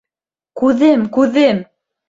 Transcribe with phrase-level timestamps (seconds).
[0.61, 1.63] Күҙем, күҙем!!!